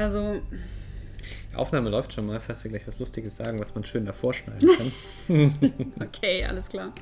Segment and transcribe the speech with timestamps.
[0.00, 0.40] Also.
[1.52, 4.32] Die Aufnahme läuft schon mal, falls wir gleich was Lustiges sagen, was man schön davor
[4.32, 4.68] schneiden
[5.28, 5.92] kann.
[6.00, 6.92] okay, alles klar.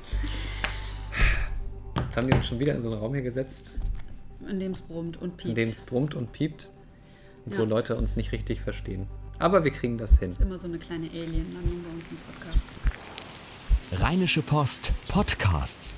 [1.95, 3.77] Jetzt haben die uns schon wieder in so einen Raum hier gesetzt.
[4.49, 5.49] In dem es brummt und piept.
[5.49, 6.67] In dem es brummt und piept.
[7.45, 7.59] Und Ja.
[7.59, 9.07] wo Leute uns nicht richtig verstehen.
[9.37, 10.31] Aber wir kriegen das hin.
[10.31, 12.59] ist immer so eine kleine Alien-Landung bei uns im Podcast.
[14.03, 15.97] Rheinische Post Podcasts.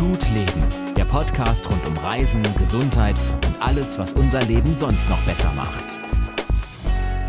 [0.00, 5.22] Gut Leben, der Podcast rund um Reisen, Gesundheit und alles, was unser Leben sonst noch
[5.26, 6.00] besser macht.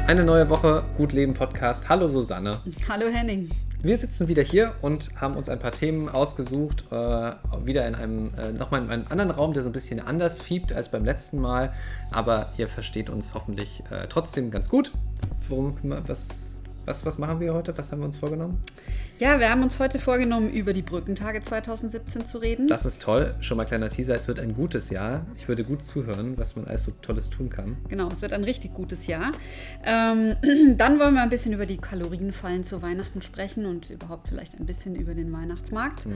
[0.07, 1.89] Eine neue Woche Gut Leben Podcast.
[1.89, 2.61] Hallo Susanne.
[2.87, 3.51] Hallo Henning.
[3.81, 6.85] Wir sitzen wieder hier und haben uns ein paar Themen ausgesucht.
[6.91, 7.33] Äh,
[7.65, 10.71] wieder in einem, äh, nochmal in einem anderen Raum, der so ein bisschen anders fiebt
[10.71, 11.73] als beim letzten Mal.
[12.09, 14.93] Aber ihr versteht uns hoffentlich äh, trotzdem ganz gut.
[15.49, 15.75] Worum,
[16.07, 16.29] was,
[16.85, 17.77] was, was machen wir heute?
[17.77, 18.61] Was haben wir uns vorgenommen?
[19.19, 22.67] Ja, wir haben uns heute vorgenommen, über die Brückentage 2017 zu reden.
[22.67, 23.35] Das ist toll.
[23.39, 24.15] Schon mal kleiner Teaser.
[24.15, 25.27] Es wird ein gutes Jahr.
[25.37, 27.77] Ich würde gut zuhören, was man alles so Tolles tun kann.
[27.87, 29.33] Genau, es wird ein richtig gutes Jahr.
[29.85, 30.35] Ähm,
[30.77, 34.65] dann wollen wir ein bisschen über die Kalorienfallen zu Weihnachten sprechen und überhaupt vielleicht ein
[34.65, 36.07] bisschen über den Weihnachtsmarkt.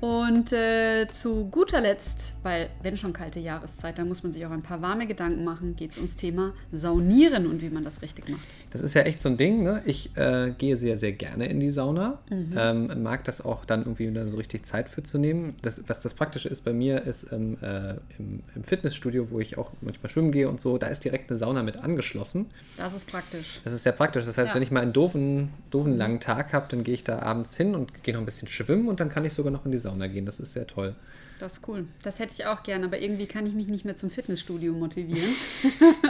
[0.00, 4.50] Und äh, zu guter Letzt, weil wenn schon kalte Jahreszeit, dann muss man sich auch
[4.50, 8.28] ein paar warme Gedanken machen, geht es ums Thema Saunieren und wie man das richtig
[8.28, 8.42] macht.
[8.72, 9.82] Das ist ja echt so ein Ding, ne?
[9.86, 12.18] Ich äh, gehe sehr, sehr gerne in die Sauna.
[12.30, 15.54] Ähm, mag das auch dann irgendwie da so richtig Zeit für zu nehmen.
[15.62, 19.56] Das, was das Praktische ist bei mir, ist ähm, äh, im, im Fitnessstudio, wo ich
[19.56, 22.46] auch manchmal schwimmen gehe und so, da ist direkt eine Sauna mit angeschlossen.
[22.76, 23.60] Das ist praktisch.
[23.64, 24.26] Das ist sehr praktisch.
[24.26, 24.54] Das heißt, Ja.
[24.54, 27.74] wenn ich mal einen doofen, doofen langen Tag habe, dann gehe ich da abends hin
[27.74, 30.06] und gehe noch ein bisschen schwimmen und dann kann ich sogar noch in die Sauna
[30.08, 30.26] gehen.
[30.26, 30.94] Das ist sehr toll.
[31.38, 31.86] Das ist cool.
[32.02, 35.34] Das hätte ich auch gern, aber irgendwie kann ich mich nicht mehr zum Fitnessstudio motivieren.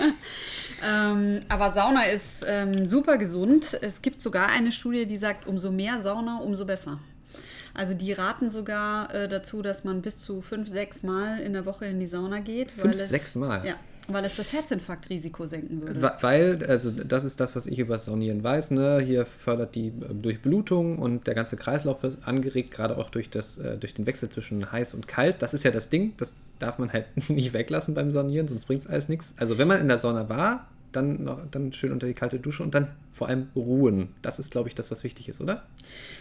[0.87, 3.77] ähm, aber Sauna ist ähm, super gesund.
[3.83, 7.01] Es gibt sogar eine Studie, die sagt, umso mehr Sauna, umso besser.
[7.75, 11.67] Also die raten sogar äh, dazu, dass man bis zu fünf, sechs Mal in der
[11.67, 12.71] Woche in die Sauna geht.
[12.71, 13.67] Fünf, weil es, sechs Mal?
[13.67, 13.75] Ja,
[14.09, 16.13] weil es das Herzinfarktrisiko senken würde.
[16.21, 19.01] Weil, also das ist das, was ich über das Saunieren weiß, ne?
[19.01, 23.59] Hier fördert die ähm, Durchblutung und der ganze Kreislauf wird angeregt, gerade auch durch, das,
[23.59, 25.43] äh, durch den Wechsel zwischen heiß und kalt.
[25.43, 28.83] Das ist ja das Ding, das darf man halt nicht weglassen beim Saunieren, sonst bringt
[28.83, 29.35] es alles nichts.
[29.39, 32.75] Also wenn man in der Sauna war, dann, dann schön unter die kalte Dusche und
[32.75, 34.15] dann vor allem ruhen.
[34.21, 35.65] Das ist, glaube ich, das, was wichtig ist, oder?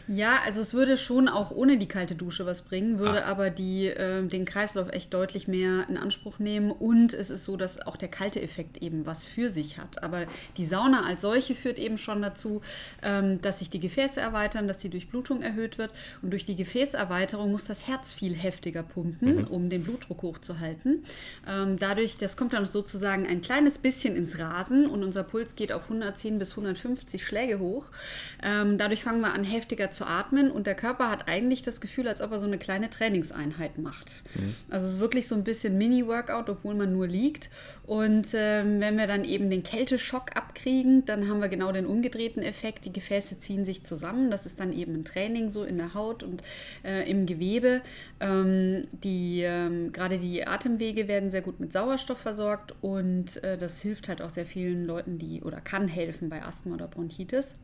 [0.07, 3.31] Ja, also es würde schon auch ohne die kalte Dusche was bringen, würde Ach.
[3.31, 6.71] aber die, äh, den Kreislauf echt deutlich mehr in Anspruch nehmen.
[6.71, 10.03] Und es ist so, dass auch der kalte Effekt eben was für sich hat.
[10.03, 10.25] Aber
[10.55, 12.61] die Sauna als solche führt eben schon dazu,
[13.03, 15.91] ähm, dass sich die Gefäße erweitern, dass die Durchblutung erhöht wird.
[16.21, 21.03] Und durch die Gefäßerweiterung muss das Herz viel heftiger pumpen, um den Blutdruck hochzuhalten.
[21.45, 25.73] Ähm, dadurch, das kommt dann sozusagen ein kleines bisschen ins Rasen und unser Puls geht
[25.73, 26.84] auf 110 bis 150
[27.19, 27.85] Schläge hoch.
[28.43, 32.07] Ähm, dadurch fangen wir an, heftiger zu atmen und der Körper hat eigentlich das Gefühl,
[32.07, 34.23] als ob er so eine kleine Trainingseinheit macht.
[34.69, 37.49] Also es ist wirklich so ein bisschen Mini-Workout, obwohl man nur liegt.
[37.85, 42.41] Und ähm, wenn wir dann eben den Kälteschock abkriegen, dann haben wir genau den umgedrehten
[42.41, 42.85] Effekt.
[42.85, 44.31] Die Gefäße ziehen sich zusammen.
[44.31, 46.41] Das ist dann eben ein Training so in der Haut und
[46.83, 47.81] äh, im Gewebe.
[48.19, 53.81] Ähm, die, ähm, gerade die Atemwege werden sehr gut mit Sauerstoff versorgt und äh, das
[53.81, 57.55] hilft halt auch sehr vielen Leuten, die oder kann helfen bei Asthma oder Bronchitis.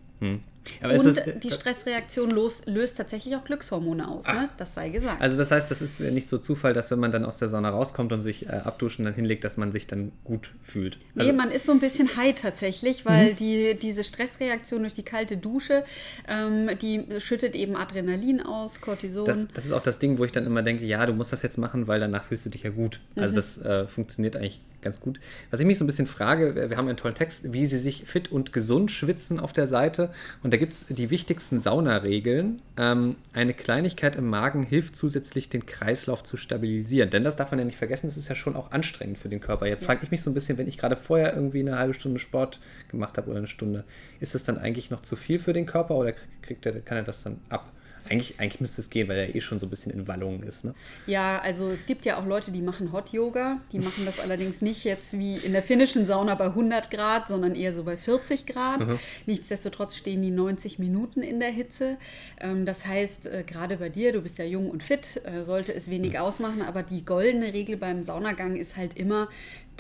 [0.81, 4.49] Aber und es die Stressreaktion los, löst tatsächlich auch Glückshormone aus, ne?
[4.57, 5.19] das sei gesagt.
[5.21, 7.69] also das heißt, das ist nicht so Zufall, dass wenn man dann aus der Sauna
[7.69, 10.97] rauskommt und sich äh, abduschen dann hinlegt, dass man sich dann gut fühlt.
[11.15, 15.03] Also, Nee, man ist so ein bisschen high tatsächlich, weil die, diese Stressreaktion durch die
[15.03, 15.83] kalte Dusche,
[16.27, 19.25] ähm, die schüttet eben Adrenalin aus, Cortison.
[19.25, 21.41] Das, das ist auch das Ding, wo ich dann immer denke, ja, du musst das
[21.41, 22.99] jetzt machen, weil danach fühlst du dich ja gut.
[23.15, 23.23] Mhm.
[23.23, 25.19] Also das äh, funktioniert eigentlich ganz gut.
[25.49, 28.05] Was ich mich so ein bisschen frage, wir haben einen tollen Text, wie sie sich
[28.05, 30.09] fit und gesund schwitzen auf der Seite.
[30.43, 32.61] Und da gibt es die wichtigsten Saunaregeln.
[32.77, 37.09] Ähm, eine Kleinigkeit im Magen hilft zusätzlich, den Kreislauf zu stabilisieren.
[37.09, 39.39] Denn das darf man ja nicht vergessen, das ist ja schon auch anstrengend für den
[39.41, 39.67] Körper.
[39.67, 39.87] Jetzt Ja.
[39.87, 42.59] frage ich mich so ein bisschen, wenn ich gerade vorher irgendwie eine halbe Stunde Sport
[42.89, 43.83] gemacht habe oder eine Stunde,
[44.19, 47.03] ist das dann eigentlich noch zu viel für den Körper oder kriegt er, kann er
[47.03, 47.71] das dann ab?
[48.09, 50.65] Eigentlich, eigentlich müsste es gehen, weil er eh schon so ein bisschen in Wallungen ist.
[50.65, 50.73] Ne?
[51.07, 53.61] Ja, also es gibt ja auch Leute, die machen Hot Yoga.
[53.71, 57.55] Die machen das allerdings nicht jetzt wie in der finnischen Sauna bei 100 Grad, sondern
[57.55, 58.85] eher so bei 40 Grad.
[59.25, 61.97] Nichtsdestotrotz stehen die 90 Minuten in der Hitze.
[62.39, 65.73] Ähm, das heißt, äh, gerade bei dir, du bist ja jung und fit, äh, sollte
[65.73, 66.61] es wenig ausmachen.
[66.61, 69.29] Aber die goldene Regel beim Saunagang ist halt immer,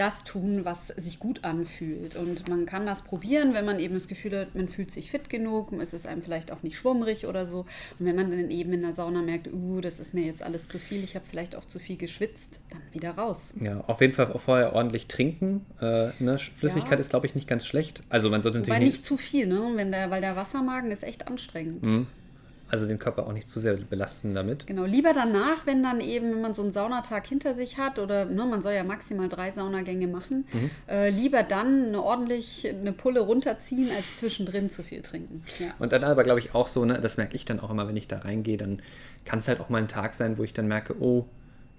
[0.01, 2.15] das tun, was sich gut anfühlt.
[2.15, 5.29] Und man kann das probieren, wenn man eben das Gefühl hat, man fühlt sich fit
[5.29, 7.59] genug, es ist einem vielleicht auch nicht schwummrig oder so.
[7.99, 10.67] Und wenn man dann eben in der Sauna merkt, uh, das ist mir jetzt alles
[10.67, 13.53] zu viel, ich habe vielleicht auch zu viel geschwitzt, dann wieder raus.
[13.61, 15.65] Ja, auf jeden Fall vorher ordentlich trinken.
[15.79, 16.39] Äh, ne?
[16.39, 16.99] Flüssigkeit Ja.
[16.99, 18.01] ist, glaube ich, nicht ganz schlecht.
[18.09, 19.71] Also man sollte Wobei natürlich nicht zu viel, ne?
[19.75, 21.85] Wenn der, weil der Wassermagen ist echt anstrengend.
[21.85, 22.07] Mhm.
[22.71, 24.65] Also den Körper auch nicht zu sehr belasten damit.
[24.67, 28.25] Genau, lieber danach, wenn dann eben, wenn man so einen Saunatag hinter sich hat oder
[28.25, 30.69] ne, man soll ja maximal drei Saunagänge machen, Mhm.
[30.87, 35.43] äh, lieber dann eine ordentlich eine Pulle runterziehen, als zwischendrin zu viel trinken.
[35.59, 35.73] Ja.
[35.79, 37.97] Und dann aber, glaube ich, auch so, ne, das merke ich dann auch immer, wenn
[37.97, 38.81] ich da reingehe, dann
[39.25, 41.25] kann es halt auch mal ein Tag sein, wo ich dann merke, oh,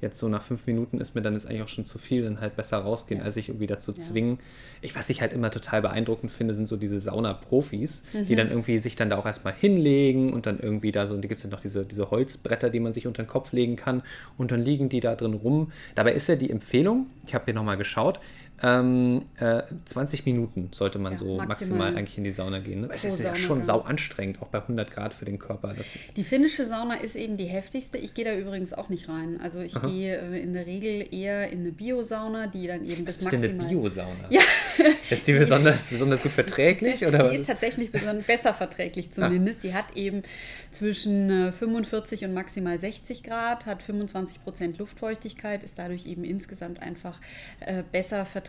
[0.02, 2.40] jetzt so nach fünf Minuten ist mir dann jetzt eigentlich auch schon zu viel, dann
[2.42, 3.24] halt besser rausgehen, Ja.
[3.24, 3.96] als sich irgendwie dazu Ja.
[3.98, 4.38] zwingen.
[4.82, 8.26] Ich, was ich halt immer total beeindruckend finde, sind so diese Sauna-Profis, Mhm.
[8.26, 11.22] die dann irgendwie sich dann da auch erstmal hinlegen und dann irgendwie da so, und
[11.22, 13.76] die gibt es dann noch diese, diese Holzbretter, die man sich unter den Kopf legen
[13.76, 14.02] kann
[14.38, 15.72] und dann liegen die da drin rum.
[15.94, 18.20] Dabei ist ja die Empfehlung, ich habe hier nochmal geschaut,
[18.62, 22.82] ähm, äh, 20 Minuten sollte man Ja, so maximal, maximal eigentlich in die Sauna gehen.
[22.82, 22.88] Ne?
[22.92, 25.74] Es pro ist ja schon sau anstrengend, auch bei 100 Grad für den Körper.
[26.16, 27.98] Die finnische Sauna ist eben die heftigste.
[27.98, 29.40] Ich gehe da übrigens auch nicht rein.
[29.42, 29.86] Also ich Aha.
[29.88, 33.32] gehe äh, in der Regel eher in eine Biosauna, die dann eben bis was ist
[33.32, 33.66] denn maximal...
[33.66, 34.24] eine Biosauna?
[34.30, 34.40] Ja.
[35.10, 37.04] Ist die besonders, besonders gut verträglich?
[37.04, 39.62] Oder Die ist tatsächlich beson- besser verträglich zumindest.
[39.62, 40.22] Die hat eben
[40.70, 46.80] zwischen äh, 45 und maximal 60 Grad, hat 25 Prozent Luftfeuchtigkeit, ist dadurch eben insgesamt
[46.80, 47.20] einfach
[47.60, 48.41] äh, besser verträglich,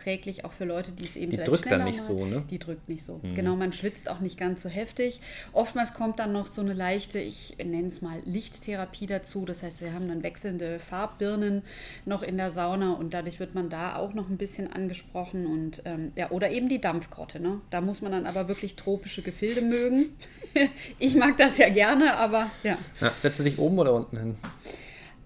[0.44, 2.42] auch für Leute, die es eben Die vielleicht drückt dann nicht so, ne?
[2.50, 3.20] Die drückt nicht so.
[3.34, 5.20] Genau, man schwitzt auch nicht ganz so heftig.
[5.52, 9.44] Oftmals kommt dann noch so eine leichte, ich nenne es mal Lichttherapie dazu.
[9.44, 11.62] Das heißt, wir haben dann wechselnde Farbbirnen
[12.04, 15.82] noch in der Sauna und dadurch wird man da auch noch ein bisschen angesprochen und
[15.84, 17.40] ähm, ja, oder eben die Dampfgrotte.
[17.40, 17.60] Ne?
[17.70, 20.16] Da muss man dann aber wirklich tropische Gefilde mögen.
[20.98, 22.76] ich mag das ja gerne, aber ja.
[23.00, 24.36] Ja, setzt du dich oben oder unten hin?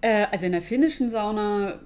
[0.01, 1.79] Äh, also in der finnischen Sauna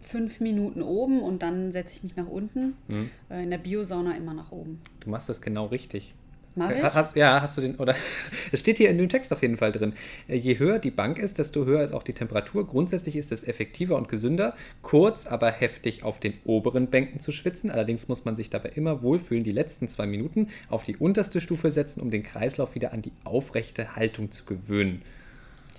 [0.00, 2.74] fünf Minuten oben und dann setze ich mich nach unten.
[2.88, 3.10] Mhm.
[3.28, 4.80] Äh, in der Biosauna immer nach oben.
[5.00, 6.14] Du machst das genau richtig.
[6.56, 6.82] Mach ich?
[6.82, 7.94] Hast, ja, hast du den, oder
[8.52, 9.92] es steht hier in dem Text auf jeden Fall drin.
[10.28, 12.66] Äh, Je höher die Bank ist, desto höher ist auch die Temperatur.
[12.66, 17.70] Grundsätzlich ist es effektiver und gesünder, kurz, aber heftig auf den oberen Bänken zu schwitzen.
[17.70, 21.70] Allerdings muss man sich dabei immer wohlfühlen, die letzten zwei Minuten auf die unterste Stufe
[21.70, 25.02] setzen, um den Kreislauf wieder an die aufrechte Haltung zu gewöhnen.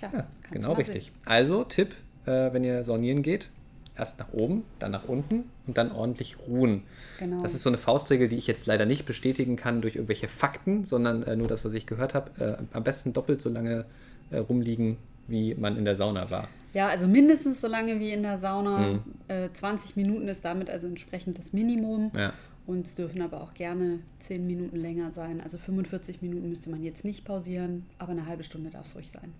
[0.02, 1.12] Tja, Ja, kannst du genau richtig.
[1.24, 1.94] Also Tipp,
[2.26, 3.48] äh, wenn ihr saunieren geht,
[3.96, 6.82] erst nach oben, dann nach unten und dann ordentlich ruhen.
[7.18, 7.42] Genau.
[7.42, 10.84] Das ist so eine Faustregel, die ich jetzt leider nicht bestätigen kann durch irgendwelche Fakten,
[10.84, 12.58] sondern äh, nur das, was ich gehört habe.
[12.58, 13.84] Äh, am besten doppelt so lange
[14.30, 14.96] äh, rumliegen,
[15.28, 16.48] wie man in der Sauna war.
[16.74, 18.78] Ja, also mindestens so lange wie in der Sauna.
[18.78, 19.02] Mhm.
[19.28, 22.10] Äh, 20 Minuten ist damit also entsprechend das Minimum.
[22.16, 22.32] Ja.
[22.66, 25.40] Und es dürfen aber auch gerne 10 Minuten länger sein.
[25.40, 29.10] Also 45 Minuten müsste man jetzt nicht pausieren, aber eine halbe Stunde darf es ruhig
[29.10, 29.32] sein.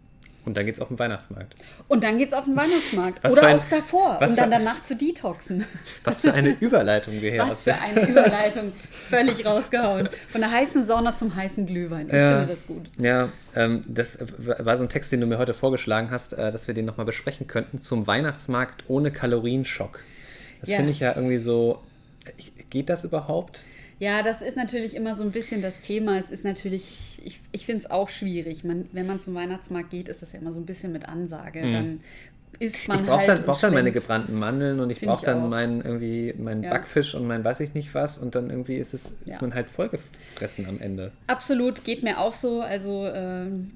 [0.44, 1.54] Und dann geht's auf den Weihnachtsmarkt.
[1.86, 3.22] Und dann geht's auf den Weihnachtsmarkt.
[3.22, 5.64] Was Oder ein- auch davor, um dann danach zu detoxen.
[6.04, 8.72] Was für eine Überleitung wir hier Was für eine Überleitung.
[8.90, 10.08] Völlig rausgehauen.
[10.32, 12.08] Von der heißen Sauna zum heißen Glühwein.
[12.08, 12.38] Ich Ja.
[12.40, 12.82] finde das gut.
[12.98, 16.50] Ja, ähm, das äh, war so ein Text, den du mir heute vorgeschlagen hast, äh,
[16.50, 20.00] dass wir den nochmal besprechen könnten zum Weihnachtsmarkt ohne Kalorienschock.
[20.60, 20.76] Das Ja.
[20.78, 21.80] finde ich ja irgendwie so.
[22.36, 23.60] Ich, geht das überhaupt?
[24.02, 26.18] Ja, das ist natürlich immer so ein bisschen das Thema.
[26.18, 28.64] Es ist natürlich, ich, ich finde es auch schwierig.
[28.64, 31.62] Man, wenn man zum Weihnachtsmarkt geht, ist das ja immer so ein bisschen mit Ansage.
[31.70, 32.00] Dann
[32.58, 33.04] isst man Mhm.
[33.04, 35.48] ich brauche halt dann, brauch dann meine gebrannten Mandeln und ich brauche dann auch.
[35.48, 36.70] meinen irgendwie meinen Ja.
[36.70, 39.34] Backfisch und mein weiß ich nicht was und dann irgendwie ist es Ja.
[39.34, 41.12] ist man halt vollgefressen am Ende.
[41.28, 42.60] Absolut, geht mir auch so.
[42.60, 43.70] Also ähm,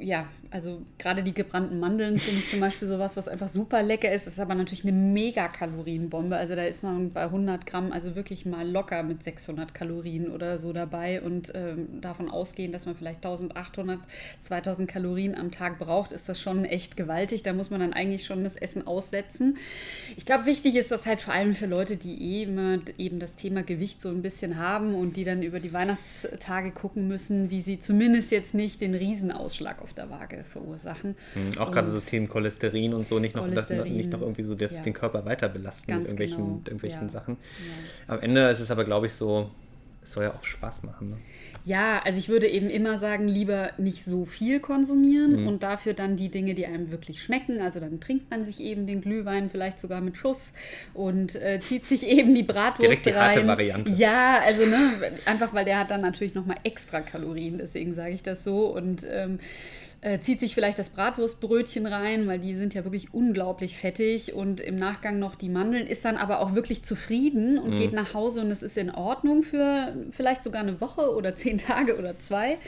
[0.00, 4.12] ja, also gerade die gebrannten Mandeln finde ich zum Beispiel sowas, was einfach super lecker
[4.12, 4.28] ist.
[4.28, 6.36] Ist aber natürlich eine Megakalorienbombe.
[6.36, 10.58] Also da ist man bei 100 Gramm also wirklich mal locker mit 600 Kalorien oder
[10.58, 13.98] so dabei und ähm, davon ausgehen, dass man vielleicht 1800,
[14.42, 17.42] 2000 Kalorien am Tag braucht, ist das schon echt gewaltig.
[17.42, 19.56] Da muss man dann eigentlich schon das Essen aussetzen.
[20.16, 23.64] Ich glaube, wichtig ist das halt vor allem für Leute, die eben, eben das Thema
[23.64, 27.80] Gewicht so ein bisschen haben und die dann über die Weihnachtstage gucken müssen, wie sie
[27.80, 31.16] zumindest jetzt nicht den Riesenausschlag auf der Waage verursachen.
[31.34, 34.54] Mhm, Auch gerade so Themen Cholesterin und so, nicht noch, das, nicht noch irgendwie so
[34.54, 34.82] das, ja.
[34.82, 37.08] den Körper weiter belasten Ganz mit irgendwelchen, genau, irgendwelchen ja.
[37.08, 37.36] Sachen.
[38.08, 38.14] Ja.
[38.14, 39.50] Am Ende ist es aber, glaube ich, so,
[40.02, 41.08] es soll ja auch Spaß machen.
[41.10, 41.16] Ne?
[41.66, 45.48] Ja, also ich würde eben immer sagen, lieber nicht so viel konsumieren Mhm.
[45.48, 47.58] und dafür dann die Dinge, die einem wirklich schmecken.
[47.58, 50.52] Also dann trinkt man sich eben den Glühwein vielleicht sogar mit Schuss
[50.92, 53.46] und äh, zieht sich eben die Bratwurst Direkt die harte rein.
[53.48, 53.90] Variante.
[53.92, 58.22] Ja, also ne, einfach weil der hat dann natürlich nochmal extra Kalorien, deswegen sage ich
[58.22, 59.38] das so und ähm,
[60.04, 64.60] äh, zieht sich vielleicht das Bratwurstbrötchen rein, weil die sind ja wirklich unglaublich fettig und
[64.60, 67.58] im Nachgang noch die Mandeln, ist dann aber auch wirklich zufrieden Mhm.
[67.60, 71.34] und geht nach Hause und es ist in Ordnung für vielleicht sogar eine Woche oder
[71.36, 72.58] zehn Tage oder zwei,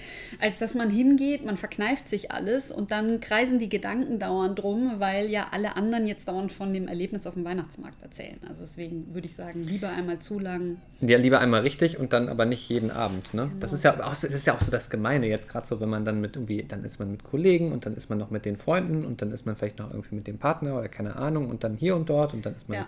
[0.41, 4.95] als dass man hingeht, man verkneift sich alles und dann kreisen die Gedanken dauernd drum,
[4.99, 8.39] weil ja alle anderen jetzt dauernd von dem Erlebnis auf dem Weihnachtsmarkt erzählen.
[8.49, 10.79] Also deswegen würde ich sagen, lieber einmal zu lang.
[11.03, 13.35] Ja, lieber einmal richtig und dann aber nicht jeden Abend.
[13.35, 13.51] Ne?
[13.61, 13.75] Das, Genau.
[13.75, 15.91] ist ja auch, so- das ist ja auch so das Gemeine jetzt gerade so, wenn
[15.91, 18.45] man dann mit irgendwie, dann ist man mit Kollegen und dann ist man noch mit
[18.45, 21.51] den Freunden und dann ist man vielleicht noch irgendwie mit dem Partner oder keine Ahnung
[21.51, 22.87] und dann hier und dort und dann ist man Ja.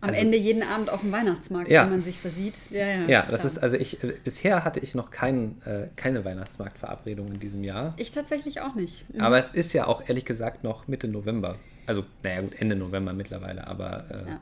[0.00, 1.84] Am Also- Ende jeden Abend auf dem Weihnachtsmarkt, Ja.
[1.84, 2.54] wenn man sich versieht.
[2.70, 6.24] Ja, ja, Ja, das ist, also ich, äh, bisher hatte ich noch kein, äh, keine
[6.24, 7.94] Weihnachtsmarktverabredung in diesem Jahr.
[7.98, 9.04] Ich tatsächlich auch nicht.
[9.14, 9.20] Mhm.
[9.20, 11.56] Aber es ist ja auch ehrlich gesagt noch Mitte November.
[11.86, 14.40] Also, naja, gut, Ende November mittlerweile, aber äh, Ja.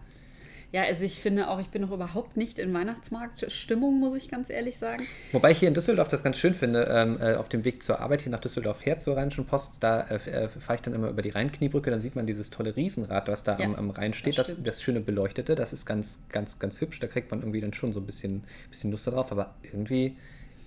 [0.72, 4.50] Ja, also ich finde auch, ich bin noch überhaupt nicht in Weihnachtsmarktstimmung, muss ich ganz
[4.50, 5.04] ehrlich sagen.
[5.32, 7.98] Wobei ich hier in Düsseldorf das ganz schön finde, ähm, äh, auf dem Weg zur
[8.00, 11.08] Arbeit hier nach Düsseldorf her zur Rheinischen Post, da äh, äh, fahre ich dann immer
[11.08, 14.12] über die Rheinkniebrücke, dann sieht man dieses tolle Riesenrad, was da Ja, am, am Rhein
[14.12, 17.40] steht, das das, das schöne Beleuchtete, das ist ganz, ganz, ganz hübsch, da kriegt man
[17.40, 20.16] irgendwie dann schon so ein bisschen, bisschen Lust drauf, aber irgendwie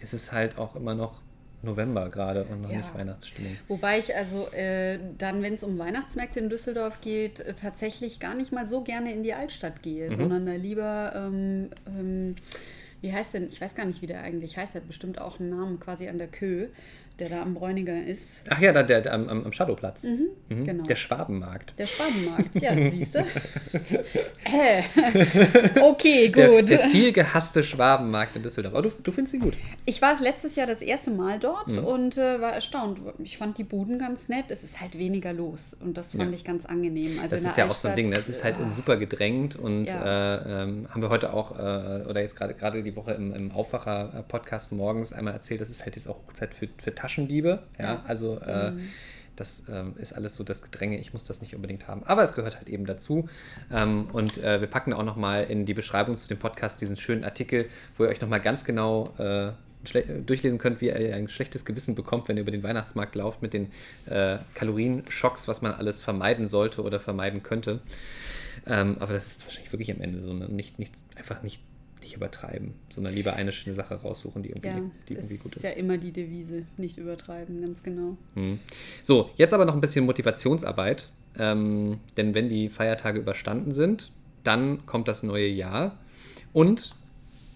[0.01, 1.21] ist es halt auch immer noch
[1.63, 2.77] November gerade und noch Ja.
[2.77, 3.57] nicht Weihnachtsstimmung.
[3.67, 8.35] Wobei ich also äh, dann, wenn es um Weihnachtsmärkte in Düsseldorf geht, äh, tatsächlich gar
[8.35, 10.15] nicht mal so gerne in die Altstadt gehe, Mhm.
[10.15, 12.35] sondern da lieber, ähm, ähm,
[13.01, 15.49] wie heißt denn, ich weiß gar nicht, wie der eigentlich heißt, hat bestimmt auch einen
[15.49, 16.67] Namen quasi an der Kö,
[17.19, 18.41] der da am Bräuniger ist.
[18.49, 20.03] Ach ja, da, der, der, am, am Shadowplatz.
[20.03, 20.83] Mhm, genau.
[20.83, 21.73] Der Schwabenmarkt.
[21.77, 23.19] Der Schwabenmarkt, ja, siehst du?
[24.45, 24.83] äh.
[25.81, 26.69] Okay, Der, gut.
[26.69, 28.73] der viel gehasste Schwabenmarkt in Düsseldorf.
[28.73, 29.53] Aber du, du findest ihn gut.
[29.85, 31.85] Ich war letztes Jahr das erste Mal dort Mhm.
[31.85, 32.99] und äh, war erstaunt.
[33.19, 34.45] Ich fand die Buden ganz nett.
[34.49, 36.35] Es ist halt weniger los und das fand Ja.
[36.35, 37.19] ich ganz angenehm.
[37.19, 38.15] Also Das ist der ja auch so ein Ding, ne?
[38.17, 40.35] es ist halt Altstadt, super gedrängt und Ja.
[40.35, 43.51] äh, ähm, haben wir heute auch, äh, oder jetzt gerade gerade die Woche im, im
[43.51, 47.59] Aufwacher-Podcast morgens einmal erzählt, das ist halt jetzt auch Hochzeit für, für Taschendiebe.
[47.77, 48.71] Ja, also äh,
[49.35, 52.03] das ähm, ist alles so das Gedränge, ich muss das nicht unbedingt haben.
[52.05, 53.27] Aber es gehört halt eben dazu.
[53.71, 57.25] Ähm, und äh, wir packen auch nochmal in die Beschreibung zu dem Podcast diesen schönen
[57.25, 57.65] Artikel,
[57.97, 59.51] wo ihr euch nochmal ganz genau äh,
[60.25, 63.53] durchlesen könnt, wie ihr ein schlechtes Gewissen bekommt, wenn ihr über den Weihnachtsmarkt lauft mit
[63.53, 63.69] den
[64.05, 67.81] äh, Kalorienschocks, was man alles vermeiden sollte oder vermeiden könnte.
[68.65, 71.61] Ähm, aber das ist wahrscheinlich wirklich am Ende so eine, nicht, nicht, einfach nicht,
[72.03, 75.51] nicht übertreiben, sondern lieber eine schöne Sache raussuchen, die irgendwie, Ja, die das irgendwie gut
[75.55, 75.63] ist ist.
[75.63, 78.17] ja immer die Devise, nicht übertreiben, ganz genau.
[78.35, 78.59] Mhm.
[79.01, 81.09] So, jetzt aber noch ein bisschen Motivationsarbeit.
[81.39, 84.11] Ähm, denn wenn die Feiertage überstanden sind,
[84.43, 85.97] dann kommt das neue Jahr.
[86.51, 86.93] Und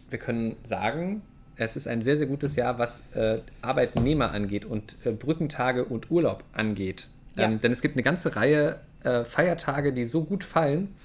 [0.09, 1.21] wir können sagen,
[1.57, 6.09] es ist ein sehr, sehr gutes Jahr, was äh, Arbeitnehmer angeht und äh, Brückentage und
[6.09, 7.09] Urlaub angeht.
[7.35, 7.43] Ja.
[7.45, 10.95] Ähm, denn es gibt eine ganze Reihe äh, Feiertage, die so gut fallen,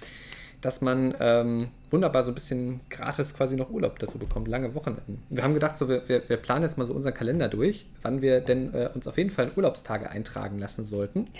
[0.63, 5.23] dass man ähm, wunderbar so ein bisschen gratis quasi noch Urlaub dazu bekommt, lange Wochenenden.
[5.29, 8.41] Wir haben gedacht, so, wir, wir, planen jetzt mal so unseren Kalender durch, wann wir
[8.41, 11.27] denn äh, uns auf jeden Fall Urlaubstage eintragen lassen sollten.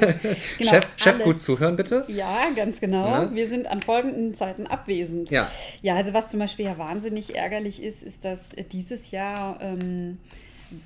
[0.58, 2.04] Genau, Chef, Chef gut zuhören, bitte.
[2.08, 3.06] Ja, ganz genau.
[3.06, 3.34] Ja.
[3.34, 5.30] Wir sind an folgenden Zeiten abwesend.
[5.30, 5.50] Ja.
[5.82, 10.18] Ja, also was zum Beispiel ja wahnsinnig ärgerlich ist, ist, dass äh, dieses Jahr ähm,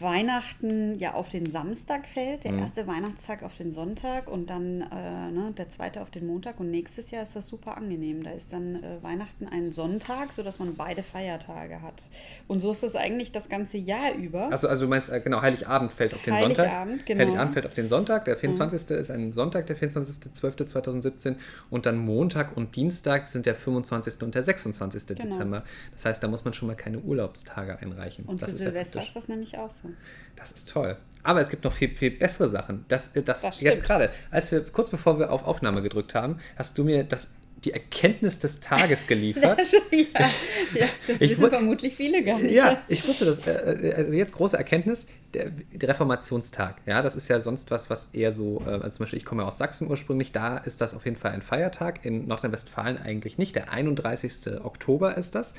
[0.01, 2.59] Weihnachten ja auf den Samstag fällt, der Mhm.
[2.61, 6.59] erste Weihnachtstag auf den Sonntag und dann äh, ne, der zweite auf den Montag.
[6.61, 8.23] Und nächstes Jahr ist das super angenehm.
[8.23, 12.03] Da ist dann äh, Weihnachten ein Sonntag, sodass man beide Feiertage hat.
[12.49, 14.51] Und so ist das eigentlich das ganze Jahr über.
[14.51, 16.67] Also, also du meinst, äh, genau, Heiligabend fällt auf den Sonntag.
[16.67, 17.21] Heiligabend, genau.
[17.21, 18.25] Heiligabend fällt auf den Sonntag.
[18.25, 18.91] Der 24.
[18.97, 21.37] ist ein Sonntag, der 24.12.2017.
[21.71, 24.23] Und dann Montag und Dienstag sind der 25.
[24.23, 25.07] und der 26.
[25.07, 25.23] Genau.
[25.25, 25.63] Dezember.
[25.93, 28.25] Das heißt, da muss man schon mal keine Urlaubstage einreichen.
[28.25, 29.09] und für das ist ja Silvester praktisch.
[29.11, 29.91] ist das nämlich auch so.
[30.37, 30.97] Das ist toll.
[31.23, 32.85] Aber es gibt noch viel, viel bessere Sachen.
[32.89, 36.39] Das, äh, das, Das jetzt gerade, als wir kurz bevor wir auf Aufnahme gedrückt haben,
[36.57, 39.61] hast du mir das, die Erkenntnis des Tages geliefert.
[39.91, 40.31] ja,
[40.75, 42.55] ja, das Ich wissen vermutlich viele gar nicht.
[42.55, 43.41] Ja, ich wusste das.
[43.47, 46.77] Äh, äh, also jetzt große Erkenntnis, der, der Reformationstag.
[46.87, 49.43] Ja, das ist ja sonst was, was eher so, äh, also zum Beispiel, ich komme
[49.43, 52.05] ja aus Sachsen ursprünglich, da ist das auf jeden Fall ein Feiertag.
[52.05, 53.57] In Nordrhein-Westfalen eigentlich nicht.
[53.57, 54.61] Der 31.
[54.63, 55.55] Oktober ist das.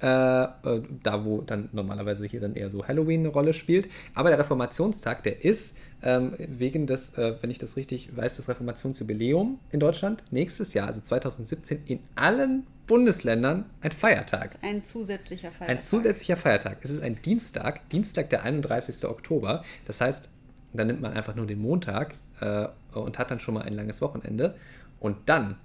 [0.00, 3.88] Äh, da, wo dann normalerweise hier dann eher so Halloween eine Rolle spielt.
[4.14, 8.48] Aber der Reformationstag, der ist ähm, wegen des, äh, wenn ich das richtig weiß, des
[8.48, 14.58] Reformationsjubiläum in Deutschland nächstes Jahr, also 2017, in allen Bundesländern ein Feiertag.
[14.62, 15.76] Ein zusätzlicher Feiertag.
[15.76, 16.78] Ein zusätzlicher Feiertag.
[16.82, 19.04] Es ist ein Dienstag, Dienstag der 31.
[19.04, 19.64] Oktober.
[19.86, 20.28] Das heißt,
[20.72, 24.00] dann nimmt man einfach nur den Montag äh, und hat dann schon mal ein langes
[24.00, 24.56] Wochenende.
[24.98, 25.56] Und dann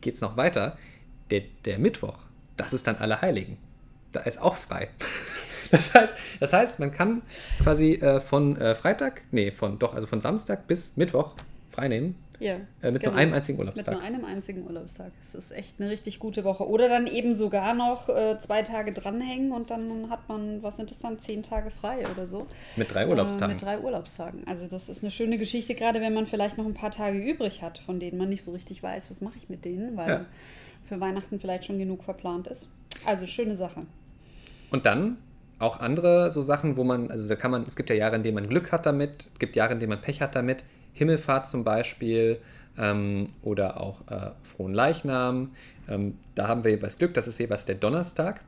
[0.00, 0.78] geht es noch weiter.
[1.30, 2.18] Der, der Mittwoch,
[2.56, 3.58] das ist dann Allerheiligen.
[4.12, 4.88] Da ist auch frei.
[5.72, 7.22] Das heißt, das heißt man kann
[7.62, 11.34] quasi äh, von äh, Freitag, nee, von doch, also von Samstag bis Mittwoch
[11.70, 12.14] frei nehmen.
[12.40, 13.12] Ja, Äh, mit genau.
[13.12, 13.94] nur einem einzigen Mit Urlaubstag.
[13.94, 15.12] nur einem einzigen Urlaubstag.
[15.20, 16.68] Das ist echt eine richtig gute Woche.
[16.68, 20.90] Oder dann eben sogar noch äh, zwei Tage dranhängen und dann hat man, was sind
[20.90, 22.46] das dann, zehn Tage frei oder so.
[22.76, 23.50] Mit drei Urlaubstagen.
[23.50, 24.44] Äh, mit drei Urlaubstagen.
[24.46, 27.62] Also das ist eine schöne Geschichte, gerade wenn man vielleicht noch ein paar Tage übrig
[27.62, 30.24] hat, von denen man nicht so richtig weiß, was mache ich mit denen, weil Ja.
[30.88, 32.68] für Weihnachten vielleicht schon genug verplant ist.
[33.06, 33.82] Also schöne Sache.
[34.72, 35.16] Und dann
[35.62, 38.22] auch andere so Sachen, wo man, also da kann man, es gibt ja Jahre, in
[38.22, 40.64] denen man Glück hat damit, es gibt Jahre, in denen man Pech hat damit.
[40.92, 42.38] Himmelfahrt zum Beispiel
[42.76, 45.52] ähm, oder auch äh, Frohen Leichnam.
[45.88, 48.40] Ähm, da haben wir jeweils Glück, das ist jeweils der Donnerstag.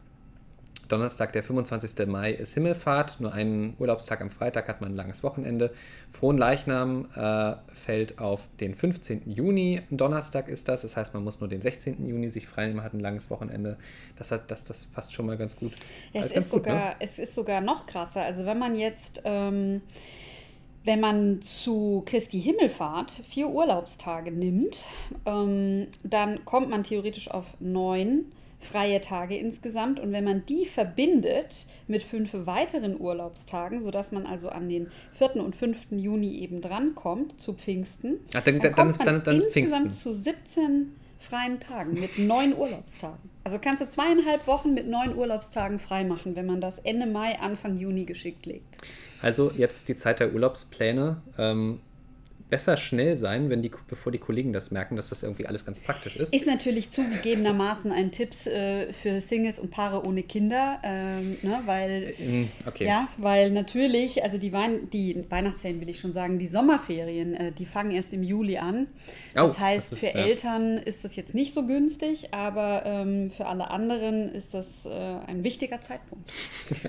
[0.89, 2.07] Donnerstag, der 25.
[2.07, 3.21] Mai, ist Himmelfahrt.
[3.21, 5.73] Nur einen Urlaubstag am Freitag hat man ein langes Wochenende.
[6.11, 9.31] Frohen Leichnam äh, fällt auf den 15.
[9.31, 9.81] Juni.
[9.91, 10.83] Ein Donnerstag ist das.
[10.83, 12.07] Das heißt, man muss nur den 16.
[12.07, 13.77] Juni sich freinehmen, hat ein langes Wochenende.
[14.17, 15.73] Das hat das, das fast schon mal ganz gut.
[16.13, 16.73] Ja, es, ganz ist gut, ne?
[16.73, 18.23] sogar, es ist sogar noch krasser.
[18.23, 19.83] Also wenn man jetzt, ähm,
[20.85, 24.85] wenn man zu Christi Himmelfahrt vier Urlaubstage nimmt,
[25.25, 28.27] ähm, dann kommt man theoretisch auf neun
[28.65, 30.01] freie Tage insgesamt.
[30.01, 35.37] Und wenn man die verbindet mit fünf weiteren Urlaubstagen, sodass man also an den 4.
[35.37, 35.87] und 5.
[35.93, 39.91] Juni eben drankommt zu Pfingsten, Ach, dann- dann kommt ist- man dann- dann insgesamt Pfingsten.
[39.91, 43.31] zu 17 freien Tagen mit neun Urlaubstagen.
[43.45, 47.39] Also kannst du zweieinhalb Wochen mit neun Urlaubstagen frei machen, wenn man das Ende Mai,
[47.39, 48.79] Anfang Juni geschickt legt.
[49.23, 51.23] Also jetzt ist die Zeit der Urlaubspläne.
[51.39, 51.81] Ähm,
[52.51, 55.81] besser schnell sein, wenn die, bevor die Kollegen das merken, dass das irgendwie alles ganz
[55.81, 56.33] praktisch ist.
[56.35, 62.15] Ist natürlich zugegebenermaßen ein Tipp äh, für Singles und Paare ohne Kinder, ähm, ne, weil
[62.19, 62.87] Mm, Okay.
[62.87, 67.53] Ja, weil natürlich, also die, Wein die Weihnachtsferien will ich schon sagen, die Sommerferien, äh,
[67.53, 68.87] die fangen erst im Juli an.
[69.35, 70.25] Das Oh, heißt, das ist, für ja.
[70.27, 74.91] Eltern ist das jetzt nicht so günstig, aber ähm, für alle anderen ist das äh,
[74.91, 76.31] ein wichtiger Zeitpunkt.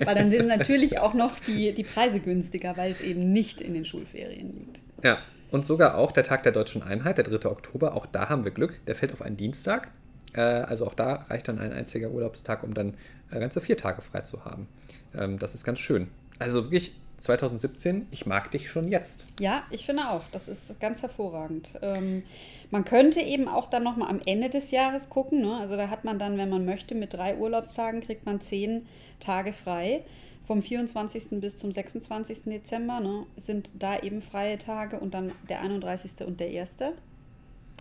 [0.04, 3.74] weil dann sind natürlich auch noch die, die Preise günstiger, weil es eben nicht in
[3.74, 4.80] den Schulferien liegt.
[5.02, 5.18] Ja,
[5.50, 7.48] und sogar auch der Tag der deutschen Einheit, der 3.
[7.48, 8.84] Oktober, auch da haben wir Glück.
[8.86, 9.90] Der fällt auf einen Dienstag.
[10.32, 12.94] Äh, also auch da reicht dann ein einziger Urlaubstag, um dann
[13.30, 14.68] äh, ganze vier Tage frei zu haben.
[15.14, 16.08] Ähm, das ist ganz schön.
[16.38, 19.26] Also wirklich 2017, ich mag dich schon jetzt.
[19.40, 21.78] Ja, ich finde auch, das ist ganz hervorragend.
[21.82, 22.22] Ähm,
[22.70, 25.40] man könnte eben auch dann nochmal am Ende des Jahres gucken.
[25.40, 25.56] Ne?
[25.56, 28.86] Also da hat man dann, wenn man möchte, mit drei Urlaubstagen kriegt man zehn
[29.20, 30.04] Tage frei.
[30.46, 31.40] Vom 24.
[31.40, 32.44] bis zum 26.
[32.44, 36.24] Dezember ne, sind da eben freie Tage und dann der 31.
[36.24, 36.76] und der 1.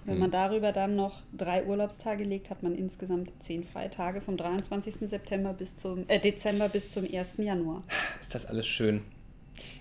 [0.06, 4.38] Wenn man darüber dann noch drei Urlaubstage legt, hat man insgesamt zehn freie Tage vom
[4.38, 5.10] 23.
[5.10, 7.36] September bis zum, äh, Dezember bis zum 1.
[7.40, 7.84] Januar.
[8.20, 9.02] Ist das alles schön.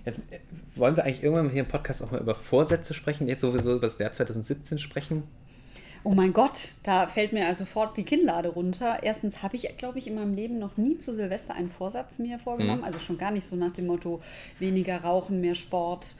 [0.04, 0.40] Jetzt äh,
[0.74, 3.86] wollen wir eigentlich irgendwann hier im Podcast auch mal über Vorsätze sprechen, jetzt sowieso über
[3.86, 5.24] das Jahr 2017 sprechen.
[6.06, 9.02] Oh mein Gott, da fällt mir also sofort die Kinnlade runter.
[9.02, 12.38] Erstens habe ich, glaube ich, in meinem Leben noch nie zu Silvester einen Vorsatz mir
[12.38, 12.80] vorgenommen.
[12.80, 12.84] Mhm.
[12.84, 14.20] Also schon gar nicht so nach dem Motto
[14.58, 16.14] weniger rauchen, mehr Sport,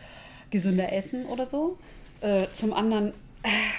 [0.49, 1.77] gesünder essen oder so.
[2.23, 3.13] Äh, zum anderen,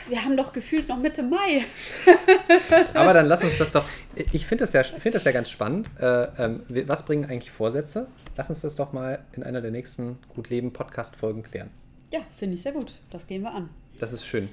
[0.08, 1.66] wir haben doch gefühlt noch Mitte Mai.
[2.94, 3.88] Aber dann lass uns das doch.
[4.32, 5.90] Ich finde das, ja, find das ja ganz spannend.
[6.00, 8.08] Äh, ähm, was bringen eigentlich Vorsätze?
[8.38, 11.70] Lass uns das doch mal in einer der nächsten Gut Leben Podcast-Folgen klären.
[12.12, 12.94] Ja, finde ich sehr gut.
[13.10, 13.70] Das gehen wir an.
[14.00, 14.50] Das ist schön.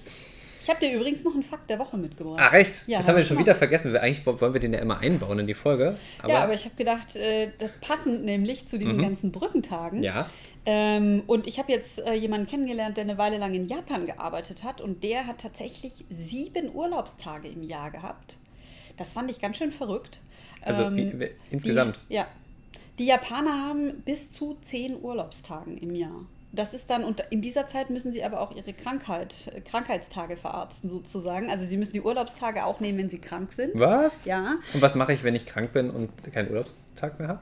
[0.63, 2.41] Ich habe dir übrigens noch einen Fakt der Woche mitgebracht.
[2.41, 2.73] Ah, recht.
[2.87, 3.47] Ja, das hab haben wir schon gemacht.
[3.49, 3.97] wieder vergessen.
[3.97, 5.99] Eigentlich wollen wir den ja immer einbauen in die Folge.
[6.23, 9.03] Aber, ja, aber ich habe gedacht, äh, das passend nämlich zu diesen Mhm.
[9.03, 10.03] ganzen Brückentagen.
[10.03, 10.31] ja.
[10.65, 14.63] Ähm, und ich habe jetzt äh, jemanden kennengelernt, der eine Weile lang in Japan gearbeitet
[14.63, 18.37] hat und der hat tatsächlich sieben Urlaubstage im Jahr gehabt.
[18.97, 20.21] Das fand ich ganz schön verrückt.
[20.61, 21.21] Also Ähm,
[21.51, 21.99] insgesamt.
[22.09, 22.29] Die, ja.
[23.01, 26.27] Die Japaner haben bis zu zehn Urlaubstagen im Jahr.
[26.53, 30.37] Das ist dann, und in dieser Zeit müssen sie aber auch ihre Krankheit, äh, Krankheitstage
[30.37, 31.51] verarzten sozusagen.
[31.51, 33.73] Also sie müssen die Urlaubstage auch nehmen, wenn sie krank sind.
[33.75, 34.27] Was?
[34.27, 34.57] Ja.
[34.75, 37.41] Und was mache ich, wenn ich krank bin und keinen Urlaubstag mehr habe?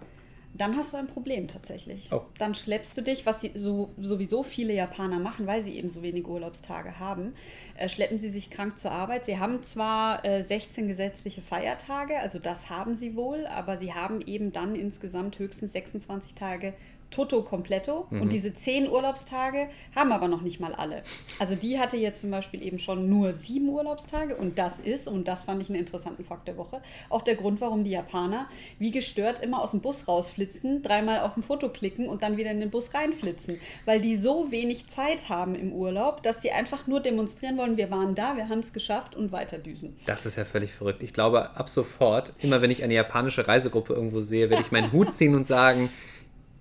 [0.53, 2.09] Dann hast du ein Problem tatsächlich.
[2.13, 2.23] Oh.
[2.39, 6.03] Dann schleppst du dich, was sie so, sowieso viele Japaner machen, weil sie eben so
[6.03, 7.35] wenig Urlaubstage haben,
[7.77, 9.25] äh, schleppen sie sich krank zur Arbeit.
[9.25, 14.21] Sie haben zwar äh, 16 gesetzliche Feiertage, also das haben sie wohl, aber sie haben
[14.23, 16.75] eben dann insgesamt höchstens 26 Tage
[17.11, 18.23] Toto completo Mhm.
[18.23, 21.03] und diese 10 Urlaubstage haben aber noch nicht mal alle.
[21.39, 25.27] Also die hatte jetzt zum Beispiel eben schon nur sieben Urlaubstage und das ist, und
[25.29, 28.91] das fand ich einen interessanten Fakt der Woche, auch der Grund, warum die Japaner wie
[28.91, 32.61] gestört immer aus dem Bus rausflitzen, dreimal auf ein Foto klicken und dann wieder in
[32.61, 37.01] den Bus reinflitzen, weil die so wenig Zeit haben im Urlaub, dass die einfach nur
[37.01, 39.97] demonstrieren wollen, wir waren da, wir haben es geschafft und weiterdüsen.
[40.07, 41.03] Das ist ja völlig verrückt.
[41.03, 44.93] Ich glaube, ab sofort, immer wenn ich eine japanische Reisegruppe irgendwo sehe, werde ich meinen
[44.93, 45.91] Hut ziehen und sagen,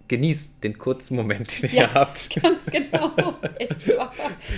[0.10, 2.30] genießt den kurzen Moment, den ihr habt.
[2.41, 3.12] ganz genau.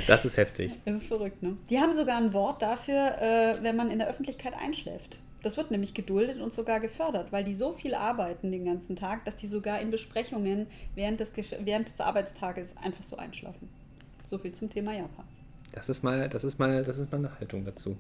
[0.08, 0.72] Das ist heftig.
[0.86, 1.58] Das ist verrückt, ne?
[1.70, 5.20] Die haben sogar ein Wort dafür, äh, wenn man in der Öffentlichkeit einschläft.
[5.44, 9.26] Das wird nämlich geduldet und sogar gefördert, weil die so viel arbeiten den ganzen Tag,
[9.26, 13.68] dass die sogar in Besprechungen während des, während des Arbeitstages einfach so einschlafen.
[14.24, 15.26] So viel zum Thema Japan.
[15.72, 17.96] Das ist mal, das ist mal, das ist meine Haltung dazu.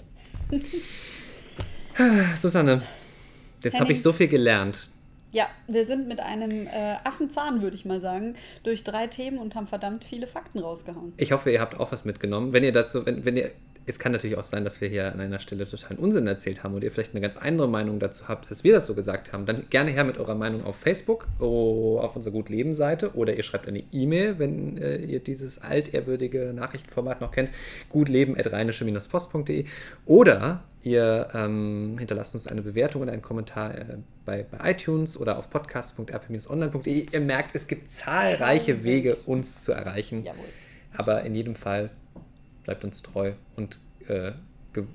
[2.35, 2.83] Susanne,
[3.63, 4.89] jetzt habe ich so viel gelernt.
[5.31, 9.55] Ja, wir sind mit einem äh, Affenzahn, würde ich mal sagen, durch drei Themen und
[9.55, 11.13] haben verdammt viele Fakten rausgehauen.
[11.17, 12.51] Ich hoffe, ihr habt auch was mitgenommen.
[12.51, 13.51] Wenn ihr dazu, wenn, wenn ihr
[13.91, 16.73] Jetzt kann natürlich auch sein, dass wir hier an einer Stelle totalen Unsinn erzählt haben
[16.73, 19.45] und ihr vielleicht eine ganz andere Meinung dazu habt, als wir das so gesagt haben.
[19.45, 23.35] Dann gerne her mit eurer Meinung auf Facebook, oh, auf unserer Gut Leben Seite oder
[23.35, 27.49] ihr schreibt eine E-Mail, wenn äh, ihr dieses altehrwürdige Nachrichtenformat noch kennt,
[27.89, 29.65] gutleben.rheinische-post.de
[30.05, 35.37] oder ihr ähm, hinterlasst uns eine Bewertung oder einen Kommentar äh, bei, bei, iTunes oder
[35.37, 37.07] auf podcast.rp-online.de.
[37.11, 40.23] Ihr merkt, es gibt zahlreiche Wege, uns zu erreichen.
[40.23, 40.45] Jawohl.
[40.93, 41.89] Aber in jedem Fall
[42.63, 44.33] bleibt uns treu und äh,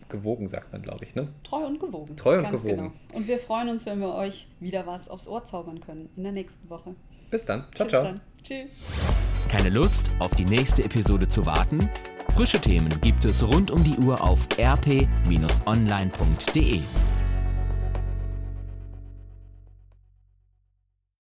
[0.09, 1.14] gewogen, sagt man, glaube ich.
[1.14, 1.29] Ne?
[1.44, 2.16] Treu und gewogen.
[2.16, 2.76] Treu und Ganz gewogen.
[2.76, 2.92] Genau.
[3.14, 6.33] Und wir freuen uns, wenn wir euch wieder was aufs Ohr zaubern können in der
[6.33, 6.94] nächsten Woche.
[7.31, 7.64] Bis dann.
[7.74, 8.05] Ciao, Bis ciao.
[8.05, 8.20] Dann.
[8.42, 8.70] Tschüss.
[9.48, 11.88] Keine Lust, auf die nächste Episode zu warten?
[12.35, 15.61] Frische Themen gibt es rund um die Uhr auf rp-online.de.